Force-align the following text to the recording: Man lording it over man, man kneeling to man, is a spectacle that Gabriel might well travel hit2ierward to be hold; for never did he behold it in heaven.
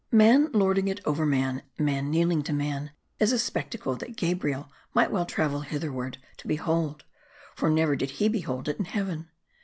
Man 0.11 0.51
lording 0.51 0.87
it 0.87 0.99
over 1.05 1.27
man, 1.27 1.61
man 1.77 2.09
kneeling 2.09 2.41
to 2.45 2.53
man, 2.53 2.89
is 3.19 3.31
a 3.31 3.37
spectacle 3.37 3.95
that 3.97 4.15
Gabriel 4.15 4.71
might 4.95 5.11
well 5.11 5.27
travel 5.27 5.61
hit2ierward 5.61 6.15
to 6.37 6.47
be 6.47 6.55
hold; 6.55 7.03
for 7.55 7.69
never 7.69 7.95
did 7.95 8.09
he 8.09 8.27
behold 8.27 8.67
it 8.67 8.79
in 8.79 8.85
heaven. 8.85 9.29